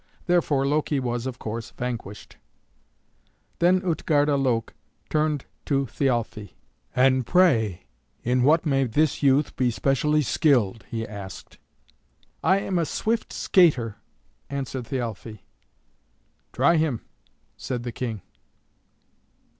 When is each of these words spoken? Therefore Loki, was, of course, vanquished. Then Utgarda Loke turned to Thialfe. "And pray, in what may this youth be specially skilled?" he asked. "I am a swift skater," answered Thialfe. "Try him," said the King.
Therefore 0.25 0.65
Loki, 0.65 0.99
was, 0.99 1.27
of 1.27 1.37
course, 1.37 1.69
vanquished. 1.69 2.37
Then 3.59 3.81
Utgarda 3.83 4.35
Loke 4.35 4.73
turned 5.11 5.45
to 5.65 5.85
Thialfe. 5.85 6.55
"And 6.95 7.23
pray, 7.23 7.85
in 8.23 8.41
what 8.41 8.65
may 8.65 8.85
this 8.85 9.21
youth 9.21 9.55
be 9.55 9.69
specially 9.69 10.23
skilled?" 10.23 10.87
he 10.89 11.07
asked. 11.07 11.59
"I 12.43 12.61
am 12.61 12.79
a 12.79 12.85
swift 12.87 13.31
skater," 13.31 13.97
answered 14.49 14.87
Thialfe. 14.87 15.37
"Try 16.51 16.77
him," 16.77 17.01
said 17.55 17.83
the 17.83 17.91
King. 17.91 18.23